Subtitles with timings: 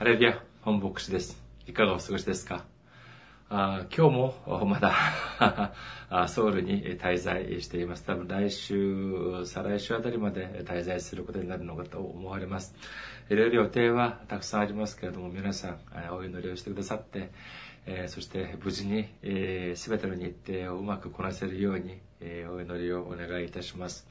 [0.00, 1.44] ハレルヤ、本牧師です。
[1.66, 2.64] いかがお過ごしですか？
[3.50, 4.14] あ今日
[4.46, 4.94] もまだ
[6.26, 8.04] ソウルに滞在しています。
[8.06, 12.74] 多分来週、再来週あたりまで滞在することになるのかと思われます。
[13.28, 15.78] いろいろ予定はたくさんありますけれども、皆さん
[16.14, 17.30] お祈りをしてくださって、
[17.84, 24.08] えそして無事に、えー、全ての日程をうまくこなせるように、えお祈りをお願いいたします。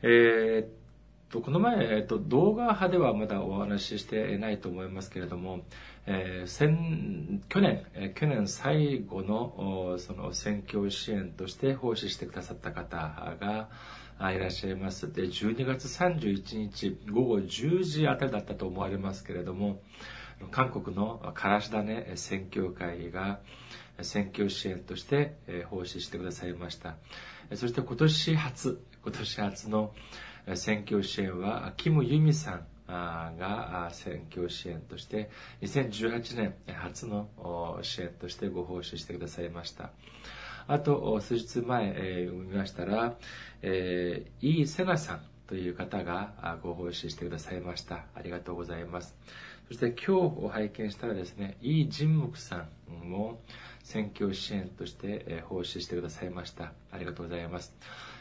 [0.00, 0.87] えー
[1.30, 5.60] と、この前、えっと、動画派ではまだお話ししてないと思いますけれども、
[6.06, 12.96] えー、先去年、え、去年最後のその選挙支援として奉仕してくださった方
[13.40, 13.68] が
[14.32, 15.12] いらっしゃいます。
[15.12, 19.82] で、12月31日午後10時あたりだったと思われますけれども、
[20.50, 23.40] 韓国のからし種選挙会が
[24.00, 25.36] 選挙支援として
[25.68, 26.96] 奉仕してくださいました。
[27.54, 29.94] そして今年初、今年初の
[30.54, 35.30] 選挙支援は、キム・ユミさんが選挙支援として、
[35.62, 39.90] 2018年初の支援としてご奉仕してくださいました。
[40.66, 43.16] あと、数日前、え見ましたら、
[43.62, 48.04] えー、イ・セナさんという方がご奉仕してくださいました。
[48.14, 49.16] ありがとうございます。
[49.68, 53.40] そして今日拝見したらですね、イ・ジンムクさんも
[53.82, 56.72] 選挙支援として奉仕してくださいました。
[56.90, 57.74] ありがとうございます。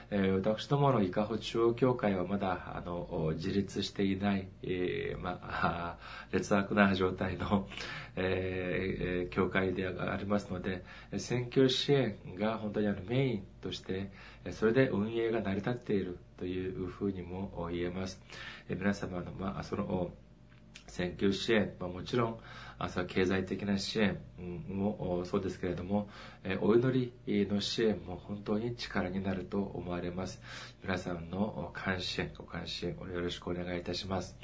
[0.10, 5.98] えー、私どもの伊香保中央教会はまだあの自立していない、えー、まあ、
[6.32, 7.68] 劣悪な状態の、
[8.16, 10.84] えー、教会でありますので、
[11.18, 14.12] 選挙支援が本当にあのメインとして、
[14.52, 18.22] それで運営が成り立っているというふうにも言えます。
[18.70, 20.12] 皆様の、まあ、その
[20.88, 22.40] 選挙支援、まあ、もちろん、
[22.80, 24.18] 朝経済的な支援
[24.70, 26.10] もそうですけれども、
[26.62, 30.42] お祈りの支援も本当に力になると思われます。
[30.84, 34.38] 皆さんの関心、ご関心をよろしくお願いいたします。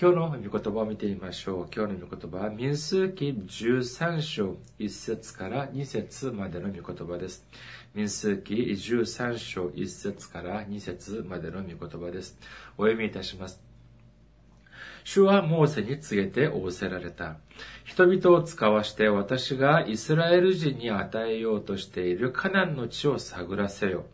[0.00, 1.68] 今日の御言葉を見てみましょう。
[1.74, 7.44] 今日の御言葉は、民数記13章1節から2節までの御言葉です。
[7.94, 12.38] 民数記13章1節から2節までの御言葉です。
[12.76, 13.67] お読みいたします。
[15.10, 17.38] 主はモーセに告げて仰せられた。
[17.86, 24.04] 人々を使わして私がイスラエル人に与えようとしているカナンの地を探らせよ。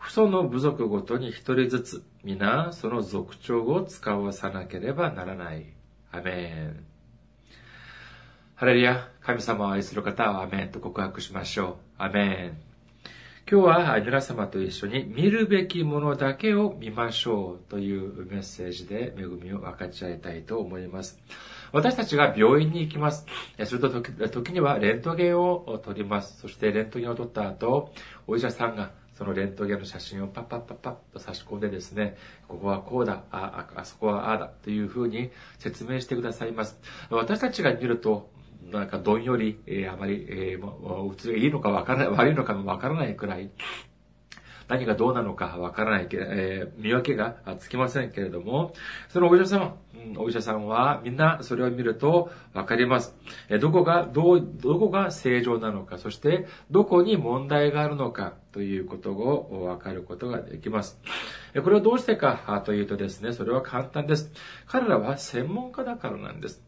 [0.00, 5.66] 父祖の部族ごとに一人ずつ、皆その族長を使わさなければならない。
[6.12, 6.84] アメン。
[8.54, 12.02] ハレルヤ、神様を愛する方はアメンと告白しましょう。
[12.04, 12.67] アメン。
[13.50, 21.18] 今日は皆様と一緒に見るべきものだけを見ましょうというメッセージで恵みを分かち合いたいと思います。
[21.72, 23.24] 私たちが病院に行きます。
[23.64, 26.38] すると時にはレントゲンを撮ります。
[26.42, 27.90] そしてレントゲンを撮った後、
[28.26, 36.78] お医者さんがそのレントゲンの写真をパッパッパッパッと差し込んでですね、ここはこうだ、あ、あそこはああだというふうに説明してくださいます。
[37.08, 38.28] 私たちが見ると、
[38.70, 43.50] なんかどんより、えー、あまり、えー、普通いいのかわからない、 悪いのかもわからないくらい、
[44.68, 48.74] 何がどうなのかわからないけ、えー、見分けがつきませんけれども、
[49.08, 53.16] そのお医者様、うん、お医者さんはみんなそれを見るとわかります。
[53.48, 61.00] えどこが、どう、どこが正常なのか、そしてどこに問題があるのかということをわかることができます。
[61.62, 64.30] これはどうしてかというとですね、それは簡単です。
[64.66, 66.67] 彼らは専門家だからなんです。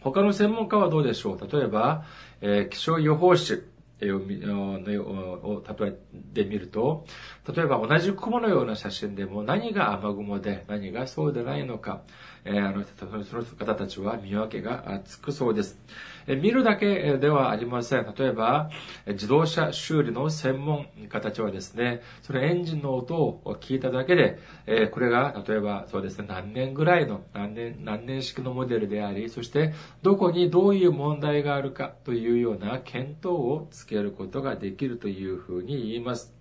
[0.00, 1.52] 他の専門家はどうでしょう？
[1.52, 2.04] 例えば、
[2.40, 3.56] えー、気象予報士を
[3.98, 5.98] 例え
[6.34, 7.06] てみると、
[7.50, 12.02] 例えば同じ雲のような写真でも何が雨雲で何がそうでないのか、
[12.46, 12.84] えー、あの
[13.24, 15.78] その方たちは見分けがつくそうです
[16.26, 16.36] え。
[16.36, 18.14] 見るだけではありません。
[18.16, 18.70] 例えば、
[19.06, 36.34] 自動車修理の専門家たちはですね、そのエンジンの音を聞いただけで、えこれが、例えば、そうですね、何年ぐらいの、何年、何年式のモデルであり、そして、どこにどういう問題があるかというような検討をつけることができるというふうに言います。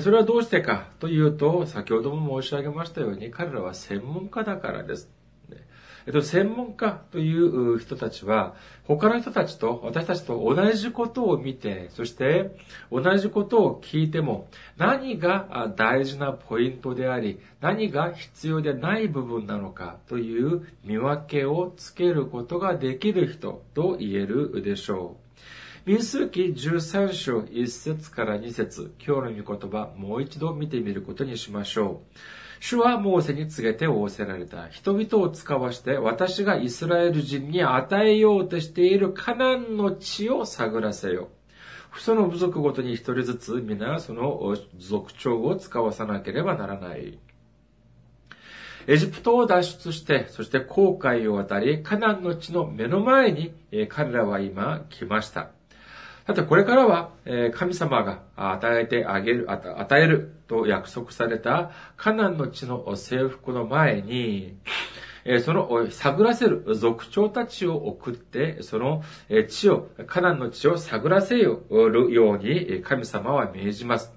[0.00, 5.10] それはどうしてかというと、先ほども申し上げましたように、彼らは専門家だからです。
[6.06, 8.54] えっと、専門家という人たちは、
[8.84, 12.58] 他の人たちと、私たちと同じことを見て、そして
[12.90, 25.23] 同じことを聞いても、何が大事なポイントであり、何が必要でない部分なのかという見分けをつけることができる人と言えるでしょう。
[25.86, 32.18] 民数記13章1節から2節今日の御言葉、もう一度見てみることにしましょう。
[32.58, 34.68] 主はモーセに告げて仰せられた。
[34.68, 41.28] 人々を使わして私がイスラエル人に与えようとしているカナンの地を探らせよ。
[41.98, 47.18] その部族ごとに一人ずつ皆その族長を使わさなければならない。
[48.86, 53.52] エジプトを脱出して、そして航海を渡り、カナンの地の目の前に、
[53.90, 55.50] 彼らは今来ました。
[56.26, 57.10] さて、これからは、
[57.52, 64.56] 神様が与えてあげる、与えると約束されたカナンの地の征服の前に、
[65.42, 69.02] その探らせる族長たちを送って、その
[69.48, 74.10] 地を、カナンの地を探らせるように神様は命じます。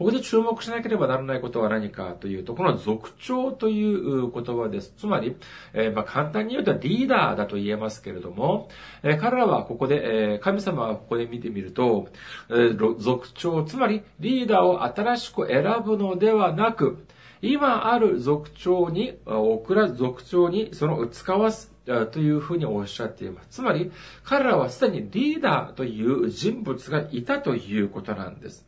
[0.00, 4.94] ここで注目しなければならないことは何かというと、この族長という言葉です。
[4.96, 5.36] つまり、
[5.74, 8.70] えー、まあ、簡単に言うとリーダーだと言えますけれども、
[9.02, 12.08] えー、彼らはここで、えー、神様はここで見てみると、
[12.48, 17.04] え族長、つまりリーダーを新しく選ぶのではなく、
[17.42, 21.74] 今ある族長に、送ら、族長にその使わす
[22.10, 23.48] というふうにおっしゃっています。
[23.50, 23.92] つまり、
[24.24, 28.66] 彼らはすでにリーダーという人物がいたということなんです。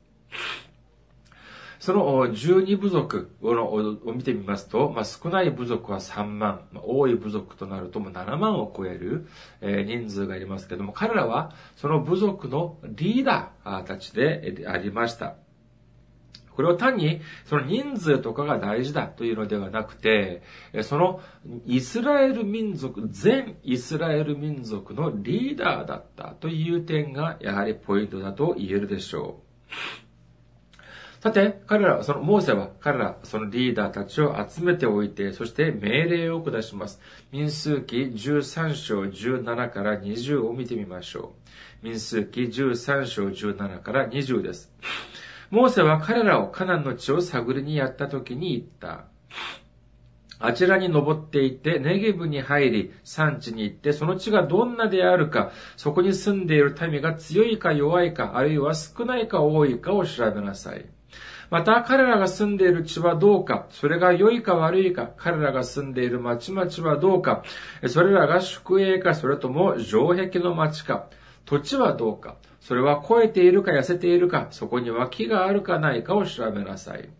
[1.83, 9.27] その12部族を見てみますと、まあ、少ない部族は3万、多い部族となるとも7万を超える、
[9.61, 15.35] 人数がいますけども、彼らはその部族のリーダーたちでありました。
[16.55, 20.45] これを単にその人数とかが大事だというのではなくて、
[20.83, 21.21] その
[21.67, 30.12] イスラエル民族、全イスラエル民族のリーダーだったという点がやはりポイントだと言えるでしょう。
[31.23, 37.01] さて、彼ら、そのモーセは彼ら、そのリーダーたちを集めておいて、そして命令を下します。
[37.31, 41.35] 民数記13章17から20を見てみましょ
[41.85, 41.87] う。
[41.87, 44.73] 民数記13章17から20です。
[45.51, 49.05] モーセは彼らをカナンの地を探りにやった時に言った。
[50.41, 60.85] あちらに登っていって、ネゲブに入り、産地に行って、その地がどんなであるか、そこに住んでいる民が強いか弱いか、あるいは少ないか多いかを調べなさい。
[61.51, 67.43] また彼らが住んでいる地はどうか、それが良いか悪いか、彼らが住んでいる町々はどうか、
[67.89, 71.09] それらが宿営か、それとも城壁の町か、
[71.45, 77.11] 土地はどうか、それは肥えているか痩せているか、そこには木があるかないかを調べなさい。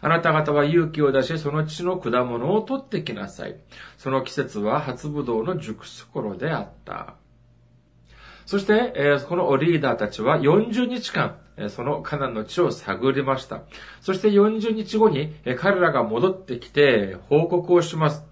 [0.00, 3.56] あなた方は勇気を出し、その地の果物を取ってきなさい。
[3.96, 7.14] その季節は初ぶどうの熟す頃であった。
[8.44, 11.36] そして、このリーダーたちは40日間、
[11.68, 13.62] そのカナンの地を探りました。
[14.00, 18.24] そして40日後に彼らが戻ってきて報告をします。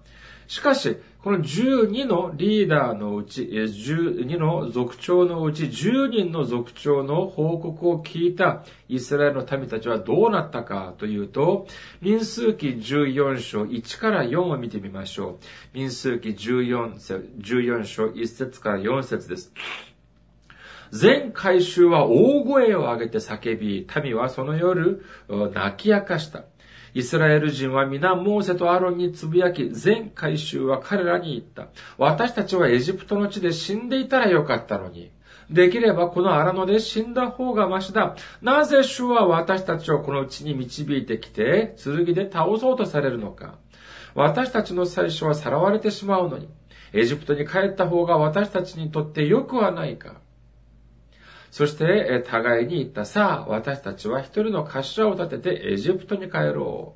[0.47, 11.67] しかし、この12のリーダーのうち、12の族長のうち10人の族長の報告を聞いたイスラエルの民たちはどうなったかというと、
[11.99, 15.77] 民数記14章1から4を見てみましょう。
[15.77, 16.97] 民数記 14,
[17.83, 19.51] 章1節から4節です。
[20.91, 26.43] 全回収は大声を上げて叫び、民はその夜、泣き明かした。
[26.93, 31.67] イスラエル人は皆モーセとアロンにつぶやき、全回収は彼らに言った。
[31.97, 35.11] 私たちはエジプトの地で死んでいたらよかったのに。
[35.49, 38.15] できればこの荒野で死んだ方がましだ。
[38.41, 43.55] なぜ主は私たちをこの地に導いてきて、剣で倒そうとされるのか。
[44.15, 46.49] 私たちの最初はさらわれてしまうのに、
[46.93, 50.15] エジプトに帰った方が私たちにとって良くはないか。
[51.51, 53.05] そして、互いに言った。
[53.05, 56.95] さあ、私たちは一人の頭を立ててエジプトに帰ろ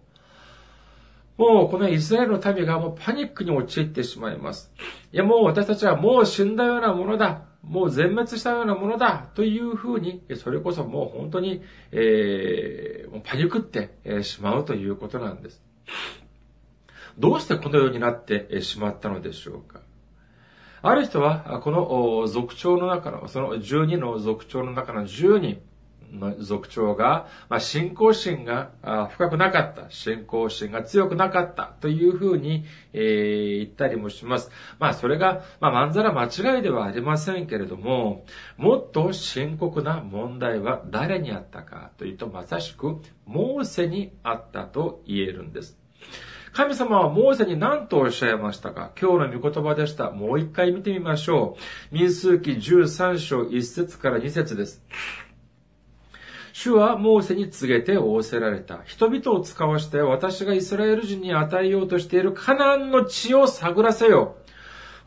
[1.37, 1.41] う。
[1.41, 4.71] もうこのイスラエルの民がもうパニックに陥ってしまいます。
[5.11, 7.45] いやもう私たちはもう死んだようなものだ。
[7.63, 9.29] もう全滅したようなものだ。
[9.35, 15.61] というふうに、それこそもう本当に、えー、パニクってしまうということなんです。
[17.17, 19.80] どうしてこのようになってしまったのでしょうか。
[20.81, 25.61] ある人は、この族長の中の、その12の族長の中の10人
[26.11, 28.71] の族長が、まあ、信仰心が
[29.11, 34.51] 深くなかった、信仰心が強くなかったというふうに、えー、言ったりもします。
[34.79, 38.25] まあ、それが、まあ、まんざら間違いではありませんけれども、
[38.57, 45.77] もっと深刻な問題は誰にあったかというと、まさしく、モーセにあったと言えるんです。
[46.53, 48.91] 神様はモーセに何とおっしゃいましたか？
[48.99, 50.11] 今日の御言葉でした。
[50.11, 51.55] もう一回見てみましょ
[51.91, 51.95] う。
[51.95, 54.83] 民数記13章1節から2節です。
[56.51, 58.81] 主はモーセに告げて仰せられた。
[58.83, 64.35] 人々を使わして私がイスラエル人に与えようとしているカナンの地を探らせよ。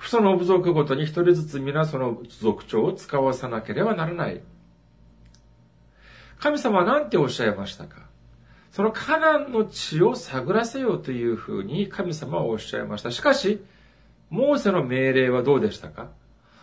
[0.01, 4.41] その部族ごとに一人ずつ皆その族長を使わさなければならない。
[6.39, 8.04] 神様は何ておっしゃいましたか？
[8.75, 13.13] そのカナンの地を探らせようというふうに神様はおっしゃいました。
[13.13, 13.63] しかし、
[14.31, 16.09] モーセの命令はどうでしたか？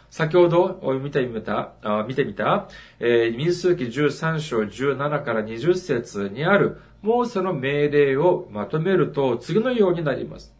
[0.10, 1.72] 先ほど見てみた、
[2.06, 2.68] 見てみた、
[3.00, 10.54] えー、民数記13章17から20節にあるモーセの命令をまとめると次のようになります。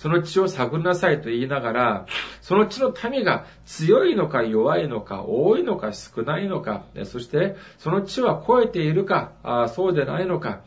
[0.00, 2.06] その地を探りなさいと言いながら、
[2.40, 10.62] その地の民が強いのか弱いのか、多いのか少ないのか、そしてその地は超えているか、あそうでないのか、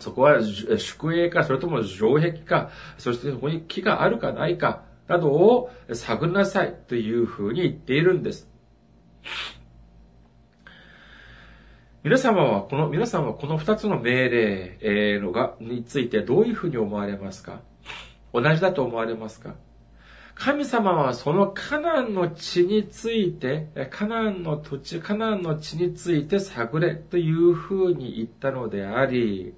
[0.00, 8.50] そこは宿営か、それとも城壁か、そしてそこに木があるかないか、などを探りなさいというふうに言っているんです。
[12.02, 17.60] 皆様は、この、皆さんはこの二つの命令のが、についてどういうふうに思われますか？
[18.32, 19.54] 同じだと思われますか？
[20.34, 29.54] 神様はそのカナンの地について、カナンの土地、カナンの地について探れというふうに言ったのであり、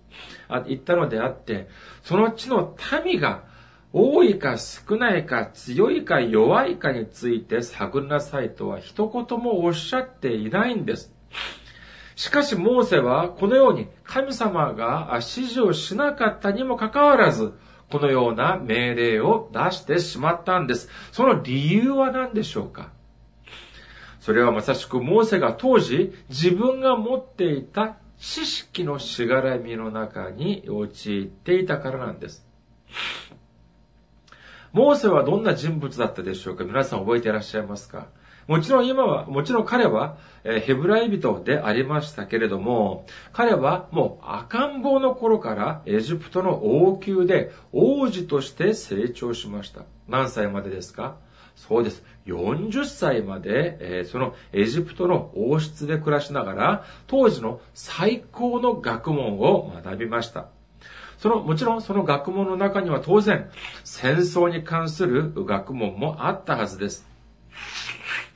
[0.47, 1.67] あ言ったのであって、
[2.05, 3.43] その地の民が
[3.93, 11.13] 多いか少ないか強いか弱いかについて探りなさいとは一言もおっしゃっていないんです。
[12.15, 17.53] しかし、モーセはこのように神様が指示をしなかったにもかかわらず、
[17.90, 20.88] このような命令を出してしまったんです。
[21.12, 22.90] その理由は何でしょうか？
[24.21, 32.47] それはまさしくモーセが当時自分が持っていた知識のしがらみの中に陥っていたからなんです。
[34.73, 36.64] モーセはどんな人物だったでしょうか？
[36.64, 38.09] 皆さん覚えていらっしゃいますか？
[38.49, 49.83] もちろん今は、もちろん彼は、えヘブライ人でありましたけれども、彼はもう赤ん坊の頃からエジプトの王宮で王子として成長しました。
[50.09, 51.17] 何歳までですか？
[51.57, 52.02] そうです。
[52.26, 60.47] 40歳まで、えー、そのエジプトの王室で暮らしながら、当時の最高の学問を学びました。
[61.19, 63.50] その、もちろんその学問の中には当然、
[63.85, 67.07] 戦争に関する学問もあったはずです。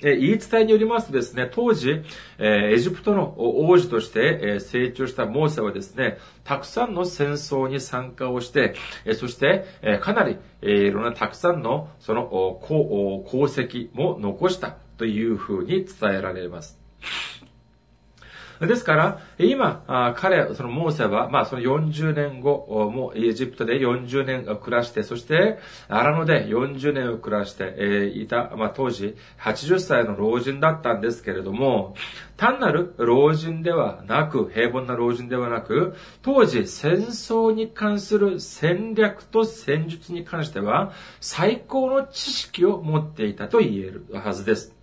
[0.03, 2.03] 言い伝えによりますとですね、当時、
[2.39, 8.75] エジプトの王子として、成長したモーセはですね、たくさんの戦争に参加をして、
[9.15, 9.65] そして、
[10.01, 16.81] かなり、いろんなたくさんのその功績も残したというふうに伝えられます。
[18.67, 31.95] ですから、今、彼、そのモーセは、まあその40年後、もうエジプトで40年暮らして、そして、荒野で40年を暮らして、いた、まあ当時80歳の老人だったんですけれども、
[32.37, 44.75] 単なる老人ではなく、平凡な老人ではなく、当時戦争に関する戦略と戦術に関しては、最高の知識を持っていたと言えるはずです。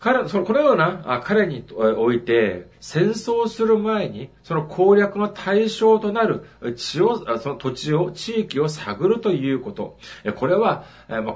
[0.00, 9.98] 彼、その、このような彼において、戦争する前に、その攻略の対象となる地を、その土地を、地域を探るということ。
[10.36, 10.84] これは、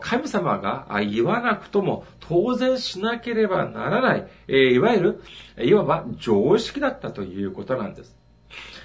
[0.00, 5.22] 神様が言わなくとも当然しなければならない、いわゆる、
[5.58, 8.16] いわば常識だったということなんです。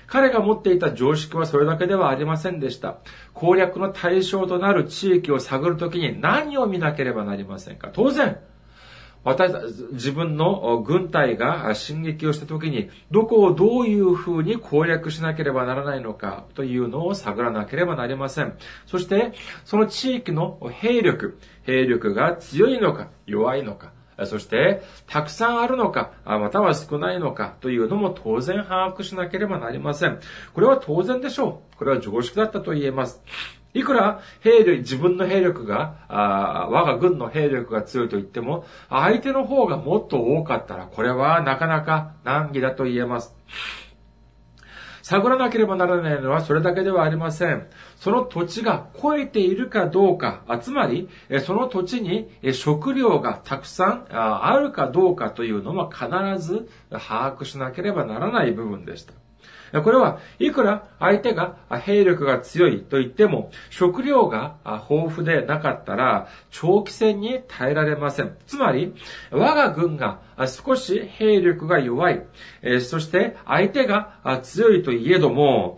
[0.07, 2.97] 彼が持っていた常識はそれだけではありませんでした。
[3.33, 8.39] 攻略の対象となる地域を探るときに何を見なければなりませんか当然、
[9.23, 9.53] 私
[9.91, 18.57] 自分の軍隊が進撃をした時に、どこをどういう風に攻略しなければならないのかというのを探らなければなりません。
[18.85, 19.33] そして、
[19.65, 23.91] その地域の兵力、兵力が強いのか弱いのか、
[24.25, 30.19] そして、たくさんあるのか、または少ないのかというのも当然把握しなければなりません。
[30.53, 31.77] これは当然でしょう。
[31.77, 33.21] これは常識だったと言えます。
[33.79, 43.35] いくら兵力、自分の兵力が、あ我が軍の兵力が強いと言っても、相手の方がもっと多かったら、これはなかなか難儀だと言えます。
[45.01, 47.65] 探らなければならないのはそれだけではありません。
[47.95, 51.09] その土地が超えているかどうか、つまり、
[51.43, 56.05] その土地に食料がたくさんあるかどうかというのも必
[56.37, 59.13] ず把握しなければならない部分でした。
[59.71, 64.55] これはいくら相手が兵力が強いと言っても、食料が
[64.89, 68.35] 豊富でなかったら、長期戦に耐えられません。
[68.47, 68.93] つまり、
[69.31, 72.23] 我が軍が少し兵力が弱い、
[72.81, 75.77] そして相手が強いといえども、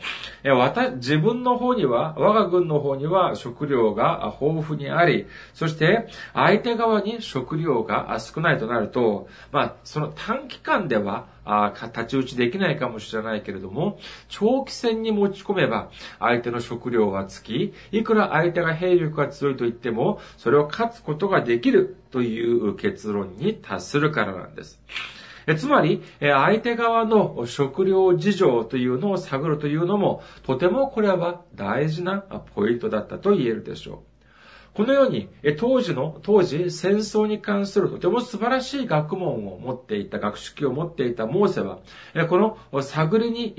[0.96, 24.82] 自分の方には、我が軍の方には食料が豊富にあり、そして相手側に食料が少ないとなると、まあ、その短期間ではあ太刀打ちできないかもしれないけれども、長期戦に持ち込めば、相手の食料は尽き、いくら相手が兵力が強いと言っても、それを勝つことができるという結論に達するからなんです。
[25.58, 32.20] つまり、相手側の食料事情というのを探るというのも、とてもこれは大事な
[32.54, 34.11] ポイントだったと言えるでしょう。
[34.74, 41.80] このように、当時の、当時戦争に関するとても素晴らしい学問を持っていた、学識を持っていたモーセは、
[42.30, 43.54] この探りに、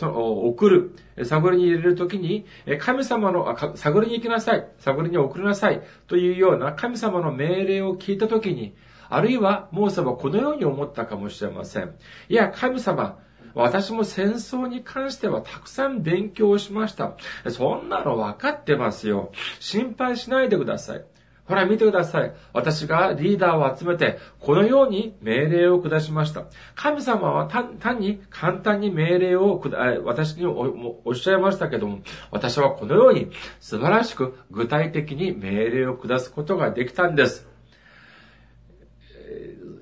[0.00, 0.92] 送る、
[1.24, 2.46] 探りに入れるときに、
[2.78, 8.74] 神様の、探りに行きなさい、探りに送りなさい、というような神様の命令を聞いたときに、
[9.08, 11.92] あるいは、モーセはこのように思ったかもしれません。
[12.28, 13.18] いや、神様、
[13.54, 17.16] 私も戦争に関してはたくさん勉強しました。
[17.48, 19.32] そんなの分かってますよ。
[19.58, 21.04] 心配しないでください。
[21.46, 22.32] ほら見てください。
[22.52, 26.44] 私がリーダーを集めて、このように命令を下しました。
[26.76, 29.60] 神様は単に簡単に命令を
[30.04, 37.49] 私におっしゃいましたけども、私はこのように素晴らしく具体的に命令を下すことができたんです。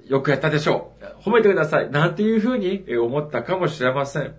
[0.08, 1.28] よくやったでしょう。
[1.28, 1.90] 褒めてください。
[1.90, 4.34] なんていうふうに思ったかもしれません。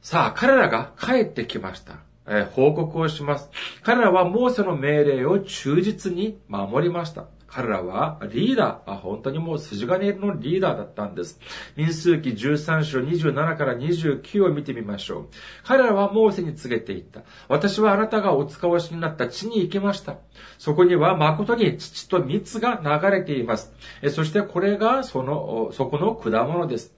[0.00, 1.98] さあ、彼らが帰ってきました。
[2.26, 3.50] え報告をします。
[3.82, 7.26] 彼らはモーセの命令を忠実に守りました。
[7.54, 11.38] 彼らはリーダー、本当にもう筋金のリーダーだったんです。
[11.76, 15.28] 民数記13章27から29を見てみましょう。
[15.62, 17.22] 彼らはモーセに告げていった。
[17.46, 20.16] 私はあなたがお使わしになった地に行きました。
[20.58, 23.72] そこには誠に父と蜜が流れています。
[24.10, 26.92] そしてこれがその、そこの果物です。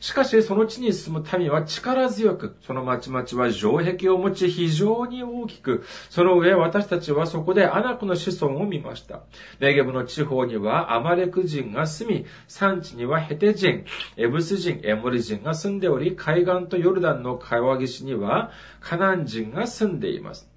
[0.00, 9.22] しかし、その地に住む民は力強く、その町々は城壁を持ち非常に大きく、その上私たちはそこでアナクの子孫を見ました。
[9.60, 13.84] ネゲブの地方にはアマレク人が住み、産地にはヘテ人、
[14.16, 18.50] エブス人、エモリ人が住んでおり、海岸とヨルダンの川岸には
[18.80, 20.55] カナン人が住んでいます。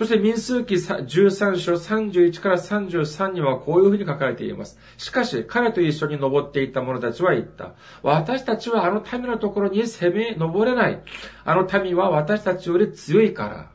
[0.00, 4.78] そして民数記13章31から33にはこういうふうに書かれています。
[4.96, 7.74] しかし、彼と一緒に登っていた者たちは言った。
[8.02, 11.02] 私たちはあの民のところに攻め登れない。
[11.44, 13.70] あの民は私たちより強いから。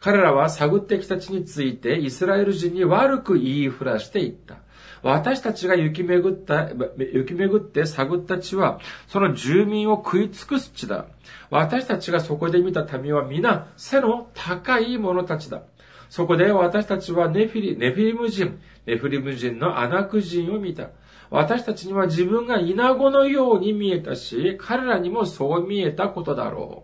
[0.00, 4.56] 彼らは探ってきた地についてイスラエル人に悪く言いふらしていった。
[5.02, 11.06] 私たちが行き巡った、行き巡って探った地は、その住民を食い尽くす地だ。
[11.50, 15.62] 私たちがそこで見た民は皆、背の高い者たちだ。
[16.08, 20.90] そこで私たちはネフィリ、ネフィリム人、ネフィリム人のアナク人を見た。
[21.30, 26.83] 私たちには自分がイナゴのように見えたし、彼らにもそう見えたことだろ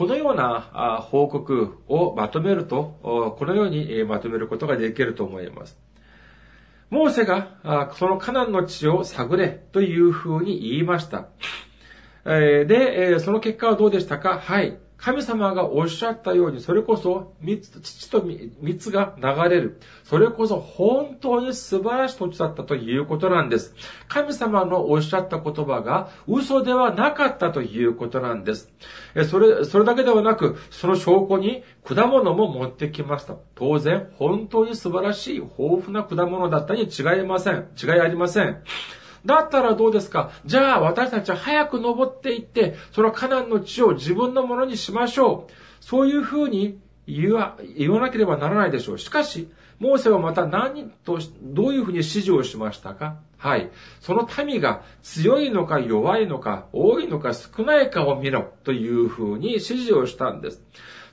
[0.00, 5.76] このような報告をまとめると、このようにまとめることができると思います。
[6.88, 11.28] モーセが、そのカナンの地を探れというふうに言いました。
[12.24, 14.38] で、その結果はどうでしたか？
[14.38, 14.78] はい。
[15.00, 17.32] 神様がおっしゃったように、それこそ、
[17.82, 18.22] 父と
[18.60, 19.80] 蜜が流れる。
[20.04, 23.74] それこそ本当に素晴らしい土地だったということなんです。
[24.08, 28.70] 神様のおっしゃった言葉が嘘ではなかったということなんです。
[29.30, 33.36] それ、それだけではなく、その証拠に果物も持ってきました。
[33.54, 37.68] 当然、本当に素晴らしい豊富な果物だったに違いません。
[37.82, 38.62] 違いありません。
[39.24, 40.30] だったらどうですか？
[40.46, 45.52] じゃあ私たちは早く登っていって、そのカナンの地を自分のものにしましょう。
[45.80, 48.98] そういうふうに言わ言わなければならないでしょう。
[48.98, 53.16] しかし、モーセはまた何と、どういうふうに指示をしましたか？
[53.38, 53.70] はい。
[54.00, 60.62] その民が強いのか弱いのか、多いのか少ないかを見ろというふうに指示をしたんです。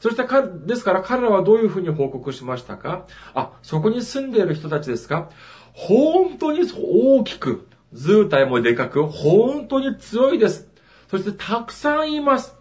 [0.02, 0.24] そして、
[0.65, 3.06] ですから彼らはどういうふうに報告しましたか？
[3.34, 5.30] あ、そこに住んでいる人たちですか？
[5.74, 10.69] 本当に大きく、図体もでかく、本当に強いです。
[11.10, 12.56] そしてたくさんいます。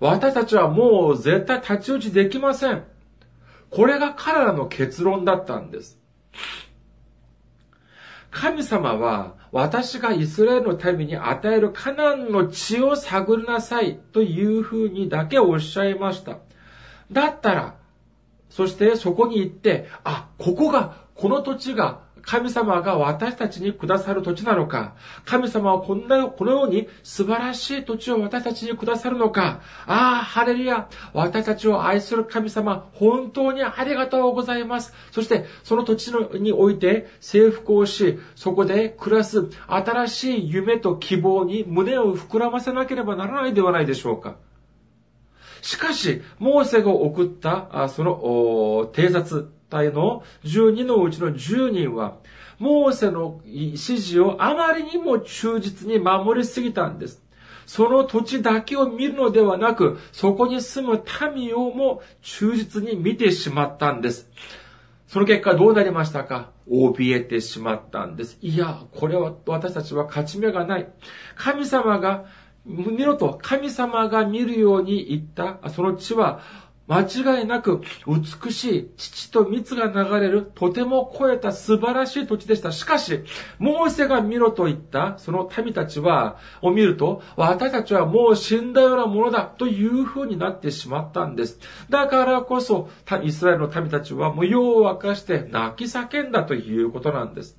[0.00, 2.84] 私たちはもう絶対立ち打ちできません。
[3.70, 5.98] これが彼らの結論だったんです。
[8.30, 16.38] 神様は私がイスラエルの民に与えるカナンの地を探りなさいというふうにだけおっしゃいました。
[17.10, 17.76] だったら、
[18.50, 34.92] そしてそこに行って、あ、ここが、この土地が神様が私たちにくださる土地なのか、神様はこんな、このように素晴らしい土地を私たちにくださるのか、ああ、ハレルヤ、私たちを愛する神様、本当にありがとうございます。
[35.12, 36.08] そして、その土地
[36.40, 44.36] において征服をし、そこで暮らす新しい夢と希望に胸を膨らませなければならないではないでしょうか。
[45.62, 52.16] しかし、モーセが送った、その、偵察、隊の12のうちの10人は、
[52.58, 57.22] モーセの指示をあまりにも忠実に守りすぎたんです。
[57.66, 61.02] その土地だけを見るのではなく、そこに住む
[61.34, 64.30] 民をも忠実に見てしまったんです。
[65.08, 66.50] その結果どうなりましたか？
[66.68, 68.38] 怯えてしまったんです。
[68.40, 70.88] いや、これは私たちは勝ち目がない。
[71.36, 72.24] 神様が
[72.64, 76.40] 見ろと神様が見るように言った、その地は
[76.88, 82.72] 間違いなく美しい父と蜜が流れるとても超えた素晴らしい土地でした。
[82.72, 83.24] しかし、
[83.58, 91.58] モーセが見ろと言ったその民たちは、を見ると、私たちはもう死んだようなものだという風になってしまったんです。
[91.90, 92.88] だからこそ、
[93.22, 97.58] イスラエルの民たちはもう夜を明かして泣き叫んだということなんです。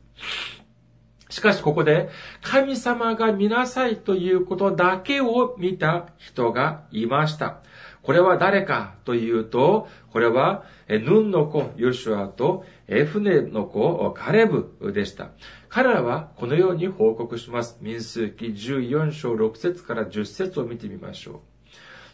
[1.30, 2.10] しかしここで
[2.42, 7.62] 神様が見なさいということだけを見た人がいました。
[8.08, 15.32] これは誰かというと、これは、ヌンの子、ヨシュアと、エフネの子、カレブでした。
[15.68, 17.78] 彼らはこのように報告します。
[17.82, 21.40] 民数記14章6節から10節を見てみましょう。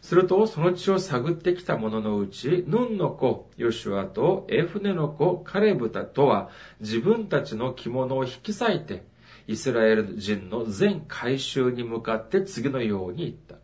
[0.01, 9.03] すると、その地を探ってきた者のうち、ヌンの子、ヨシュアとエフネの子、カレブタとは、自分たちの着物を引き裂いて、
[9.45, 13.62] イスラエル人の全回収に向かって次のように言った。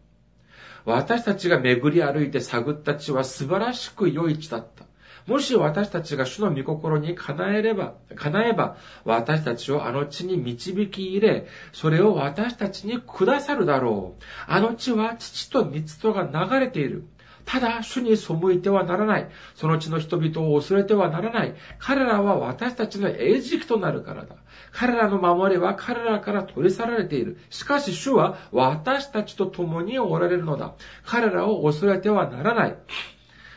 [0.89, 4.86] 私たちが巡り歩いて探った地は素晴らしく良い地だった。
[5.28, 14.23] もし私たちが主の御心に叶えれば、叶えば、私たちをあの地に導き入れ、それを私たちにくださるだろう。
[14.47, 17.04] あの地は父と蜜とが流れている。
[17.51, 19.27] ただ、主に背いてはならない。
[19.55, 21.55] その地の人々を恐れてはならない。
[21.79, 24.35] 彼らは私たちの餌食となるからだ。
[24.71, 27.39] 彼らの守りは彼らから取り去られている。
[27.49, 30.75] しかし主は私たちと共におられるのだ。
[31.03, 32.77] 彼らを恐れてはならない。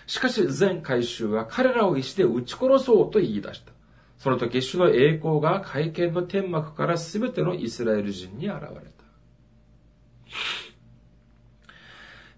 [0.07, 3.73] しかし全回収は彼らを石で撃ち殺そうと言い出した。
[4.17, 8.73] その時主の栄光が会見の天幕から全てのイスラエル人に現れた。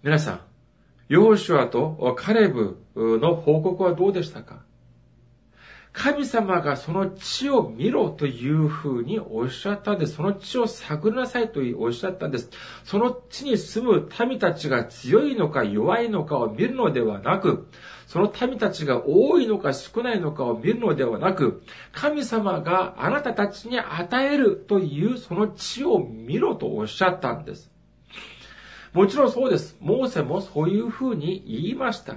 [0.03, 0.41] 皆さん、
[1.07, 4.63] ヨーシュアとカレブの報告はどうでしたか？
[5.93, 10.15] 神様がその地を見ろというふうにおっしゃったんです。
[10.15, 12.49] その地を探りなさいとおっしゃったんです。
[12.83, 17.69] その地に住む民たちが強いのか弱いのかを見るのではなく、
[18.07, 21.63] その民たちが多いのか少ないのかを見るのではなく、
[21.93, 27.71] 神様があなたたちに与えるというその地を見ろとおっしゃったんです。
[28.95, 29.75] もちろんそうです。
[29.81, 32.15] モーセもそういうふうに言いました。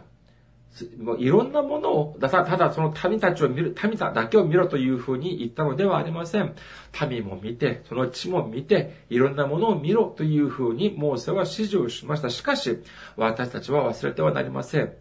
[1.00, 6.54] もういろんなものを、ただ、ただその民たちを見る、民だけを見ろというふうに言ったのではありません。
[7.10, 12.30] 民も見て、その地も見て、いろんなものを見ろというふうにモーセは指示をしました。
[12.30, 12.78] しかし、
[13.16, 14.92] 私たちは忘れてはなりません。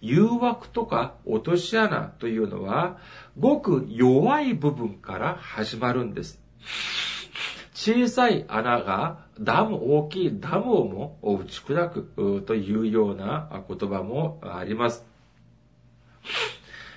[0.00, 2.96] 誘惑とか落とし穴というのは、
[3.38, 6.40] ごく弱い部分から始まるんです。
[7.76, 15.04] 小さい穴がダム、大きいダムをも打ち砕くというような言葉もあります。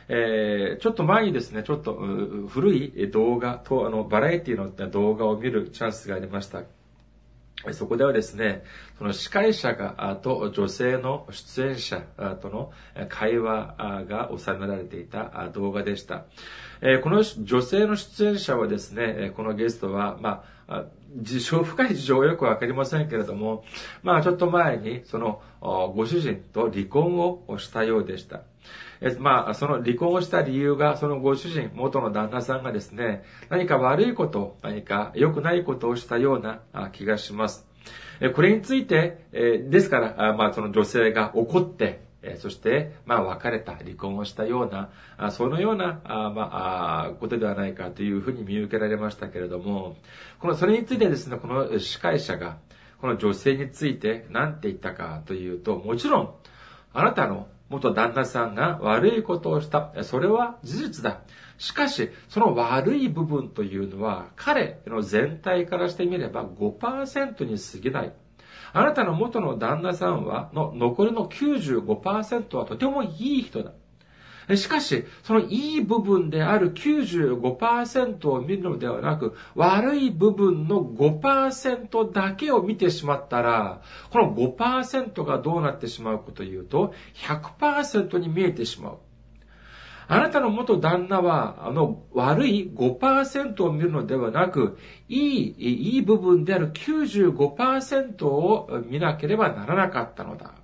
[0.07, 1.95] えー、ちょっと前にですね、ちょっと
[2.47, 6.63] 古い動画と、あの、バラエティの動画を見るチャンスがありました。
[7.73, 8.63] そこではですね、
[8.97, 11.99] その司会者が、と女性の出演者
[12.41, 12.71] との
[13.09, 16.23] 会話が収められていた動画でした。
[17.03, 20.58] この女性の出演者はですね、このゲストは、まあ、
[21.15, 23.63] 事情、深い事情はよくわかりませんけれども、
[24.03, 28.41] まあちょっと前に、その、ご主人と離婚をしたようでした。
[29.19, 37.65] まあ、その離婚をした理由が、そのご主人、元の旦那さんがですね、何か悪いこと、何か良くないことをしたような気がします。
[38.35, 44.69] これについて、ですから、まあ、その女性が怒って、そして、まあ、別れた、離婚をしたよう
[45.17, 46.49] な、そのような、ま
[47.05, 49.95] あ、ことではないかというふうに見受けられましたけれども、
[50.39, 52.57] この、それについてですね、この司会者が、
[52.99, 56.33] この女性について何て言ったかというと、もちろん、
[56.93, 59.93] あなたの元旦那さんが悪いことをした。
[60.03, 61.21] それは事実だ。
[61.57, 68.13] しかし、その悪い部分というのは、彼の全体からしてみれば5%に過ぎない。
[68.73, 73.71] あなたの元の旦那さんは、の残りの95%はとてもいい人だ。
[74.55, 88.97] しかし、そのいい部分である95%を見るのではなく、悪い部分の5%だけを見てしまったら、この5%がどうなってしまうかというと、100%に見えてしまう。
[90.11, 100.55] あなたの元旦那は、あの、悪い5%を見るのではなく、いい、いい部分である95%を見なければならなかったのだ。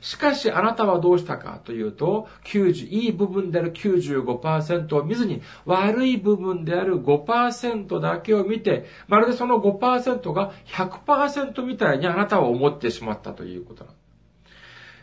[0.00, 13.94] しかしあなたはどうしたかというと、90、いい部分である95%を見ずに、悪い部分である5%だけを見て、まるでその5%が100%みたいにあなたは思ってしまったということなん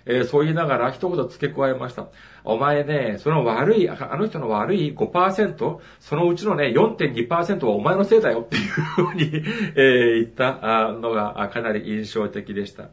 [0.05, 2.07] えー、そう言いながら一言付け加えました。
[2.43, 9.31] お前ね、その悪い、あの人の悪い5%、そのうちのね、4.2%はお前のせいだよっていうふうに、
[9.75, 12.89] えー、言ったのがかなり印象的でした。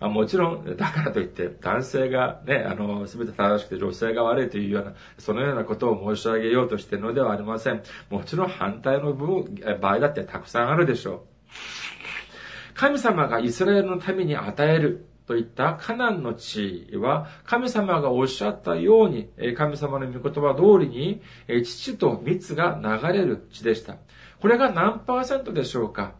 [0.00, 7.82] あもちろん、だからといって、男性がね、あの、すべて正しくて女性が悪いというような、そのようなことを申し上げようとしているのではありません。
[8.10, 9.44] もちろん反対の部
[9.80, 11.38] 場合だってたくさんあるでしょう。
[12.74, 21.20] 神様がイスラエルのために与えるといったカナンの地は、神様がおっしゃったように、神様の御言葉通りに、
[21.62, 23.96] 父と蜜が流れる地でした。
[24.40, 26.14] これが何パーセントでしょうか？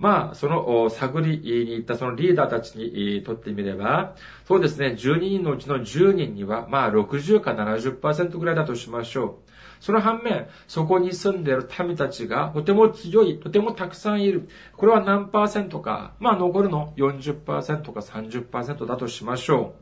[0.00, 4.16] まあ、その探りに行ったそのリーダーたちにとってみれば、
[4.46, 9.47] そうですね、12人のうちの10人には、まあ60か70%ぐらいだとしましょう。
[9.80, 14.48] その反面、そこに住んでいる民たちがとても強い、とてもたくさんいる。
[14.76, 19.74] これは何パーセントか、まあ残るの40%か30%だとしましょ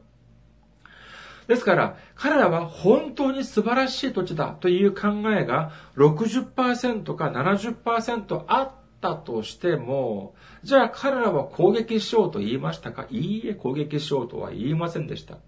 [1.46, 1.48] う。
[1.48, 13.06] ですから、彼らは本当に素晴らしい土地だという考えが60%か70%あったとしても、じゃあ彼らは攻撃しようと言いましたか？
[13.10, 15.38] いいえ、攻撃しようとは言いませんでした。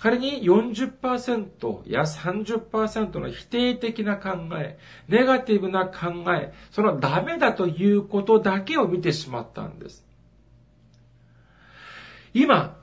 [0.00, 10.04] 仮に40%や30%の否定的な考え、ネガティブな考え、そのダメだということだけを見てしまったんです。
[12.32, 12.78] 今、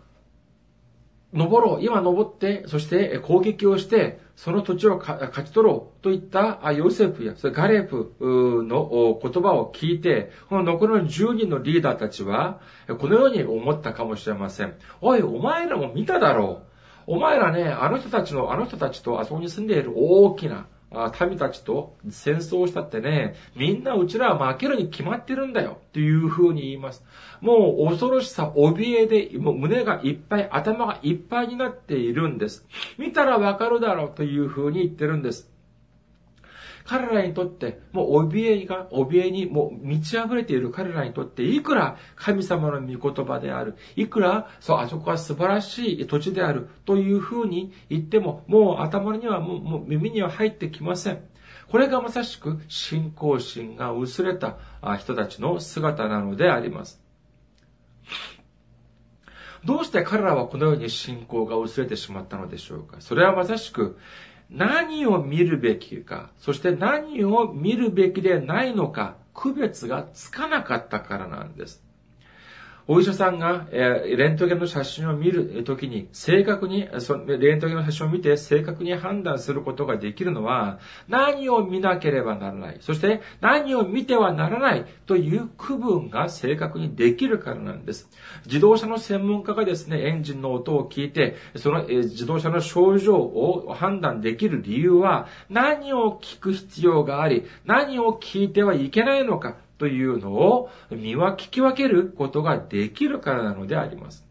[1.33, 1.83] 登ろう。
[1.83, 12.59] 今登って、そして攻撃をして、その土地を勝ち取ろうといったヨセフやそれガレフの言葉を聞いて、この残りの10人のリーダーたちは、
[12.99, 14.75] このように思ったかもしれません。
[15.01, 16.67] おい、お前らも見ただろう。
[17.07, 27.03] お前らね、あの人たちの、あの人たちとあそこに住んでいる大きなあ民たちと戦争したってね、みんなうちらは負けるに決まってるんだよという風に言います。
[27.41, 32.65] もう恐ろしさ、怯えで、もう胸がいっぱい、頭がいっぱいになっているんです。
[32.97, 35.49] 見たらわかるだろうという風に言ってるんです。
[36.87, 51.19] 彼らにとって、もう怯えが、怯えにもう満ち溢れている彼らにとって、いくら神様の御言葉である、いくら、そう、あそこは素晴らしい土地である、というふうに言っても、もう頭にはもう、もう耳には入ってきません。
[51.69, 54.57] これがまさしく信仰心が薄れた
[54.97, 57.01] 人たちの姿なのであります。
[59.65, 63.97] どうして彼らはこのように信仰が薄れてしまったのでしょうかそれはまさしく
[64.49, 71.86] 何を見るべきか、そして何を見るべきでないのか、区別がつかなかったからなんです。
[72.89, 82.77] お医者さんが、えレントゲンの写真を見るときに、正確に、そレントゲンの写真を見て正確に判断することができるのは、何を見なければならない。
[82.79, 88.09] そして、何を見てはならないという区分が正確にできるからなんです。
[88.45, 104.25] 自動車の専門家がですね、エンジンの音を聞いて、その、え自動車の症状を判断できる理由は、何を聞く必要があり、何を聞いてはいけないのか、というのを見分聞き分けることができるからなのであります。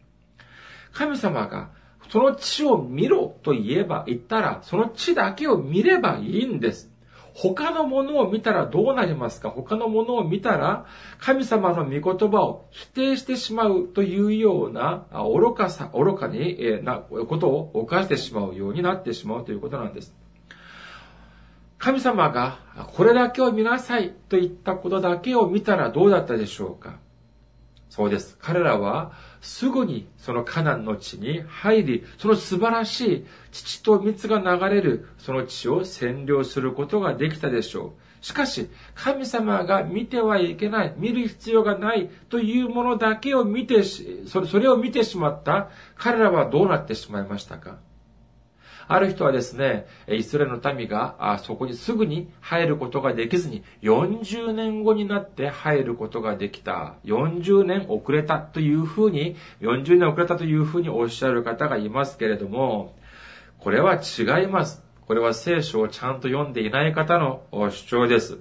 [0.93, 1.71] 神様が
[2.11, 6.91] その地を見ろと言えば、言ったら、その地だけを見ればいいんです。
[7.35, 9.51] 他のものを見たらどうなりますか？
[9.51, 10.87] 他のものを見たら、
[11.19, 20.15] 神様の御言葉を否定してしまうというような愚かさ、愚かになことを犯してしまうようになってしまうということなんです。
[21.79, 22.59] 神様が
[22.95, 26.99] これだけを見なさいと言ったことだけを見たらどうだったでしょうか？
[27.89, 28.37] そうです。
[28.41, 38.25] 彼らはすぐにそのカナンの地に入り、その素晴らしい父と蜜が流れるその地を占領することができたでしょう。
[38.25, 47.79] しかし、神様が見てはいけない、見る必要がないというものだけを見てそれ、それを見てしまった彼らはどうなってしまいましたか？
[48.89, 56.95] ある人はですね、イスラエルの民がそこにすぐに入ることができずに、40年後になって入ることができた。
[57.05, 62.95] 40年遅れたというふうに、40年遅れたというふうにおっしゃる方がいますけれども、
[63.59, 64.85] これは違います。
[65.07, 68.39] これは聖書をちゃんと読んでいない方の主張です。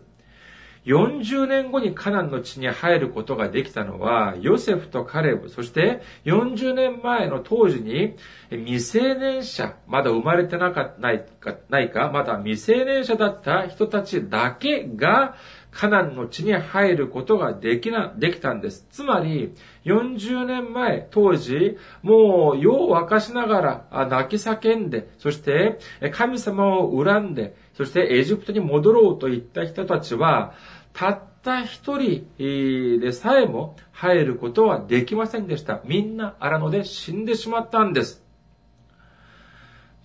[0.86, 8.16] 40年後にカナンの地に入ることができたのは、ヨセフとカレブ、そして40年前の当時に
[8.52, 15.36] 未成年者、まだ生まれてなかないか、ないか、まだ未成年者だった人たちだけが、
[15.76, 18.88] カナンの地に入ることができな、できたんです。
[18.92, 25.78] つまり、40年前、当時、もう、世を明かしながら、泣き叫んで、そして、
[26.12, 30.54] 神様を恨んで、そしてエジプトに戻ろうといった人たちは、
[30.96, 35.82] たった一人でさえも入ることはできませんでした。
[35.84, 38.24] みんな荒野で死んでしまったんです。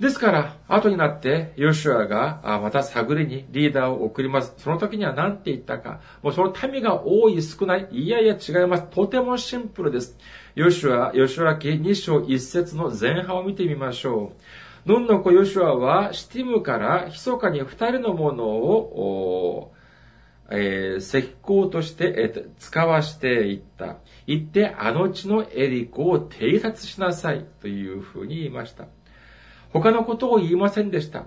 [0.01, 4.55] ですから、後になって、ヨシュアが、また探りにリーダーを送ります。
[4.57, 6.01] その時には何て言ったか。
[6.23, 7.87] もうその民が多い少ない。
[7.93, 8.85] いやいや違います。
[8.85, 10.17] とてもシンプルです。
[10.55, 14.33] ヨシュア、ヨシュア記2章1節の前半を見てみましょ
[14.87, 14.91] う。
[14.91, 19.73] ノンの子ヨシュアは、シティムから密かに二人のものを、
[20.51, 23.99] えー、石膏として、えー、使わしていった。
[24.27, 27.47] 言って、あの地のエリコを偵察しなさい。
[27.61, 28.87] というふうに言いました。
[29.73, 31.27] 他のことを言いませんでした。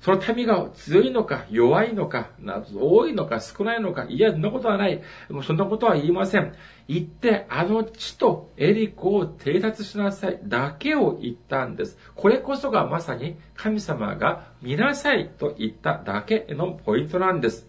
[0.00, 2.30] その民が強いのか弱いのか、
[2.74, 5.02] 多いのか少ないのか、いや、そんなことはない。
[5.28, 6.54] もうそんなことは言いません。
[6.88, 10.40] 言って、あの地とエリコを偵察しなさい。
[10.42, 11.98] だけを言ったんです。
[12.14, 17.68] これこそがまさに神様が見なさいと言っただけのポイントなんです。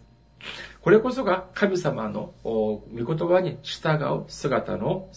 [0.82, 5.10] これこそが神様の御言葉に従う姿の、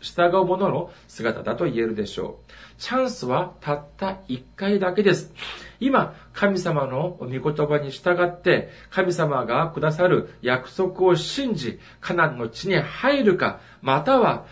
[0.00, 2.52] 従う者のの姿だと言えるでしょう。
[2.78, 5.32] チャンスはたった一回だけです。
[5.80, 14.44] 今、神様の御言葉に従って、神様がくださる約束を信じ、カナンの地に入るか、または、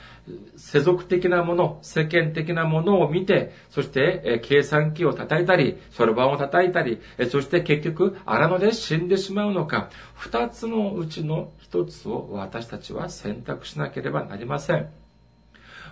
[0.56, 14.88] 世俗的なもの、世間的なものを見て、そして、え計算機を叩いたり、そろばんを叩いたり、えそして結局、荒野で死んでしまうのか、二つのうちの一つを私たちは選択しなければなりません。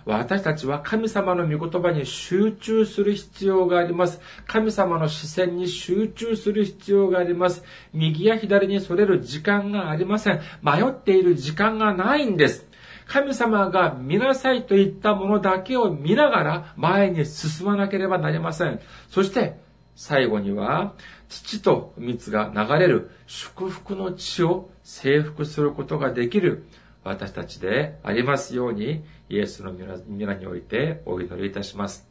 [0.05, 4.19] 私たちは神様の御言葉に集中する必要があります。
[4.47, 7.63] 神様の視線に集中する必要があります。
[7.93, 10.41] 右や左にそれる時間がありません。
[10.63, 12.70] 迷っている時間がないんです。
[13.11, 18.79] 神様が見なさいと言ったものだけを見ながら前に進まなければなりません。
[19.09, 19.59] そして、
[19.97, 20.93] 最後には、
[21.27, 26.63] 土と蜜が流れる祝福の地を征服することができる
[27.03, 29.73] 私たちでありますように、イエスの
[30.07, 32.07] 皆においてお祈りいたします。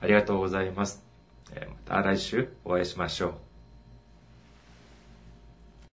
[0.00, 1.06] ありがとうございます。
[1.54, 3.51] また来週お会いしましょう。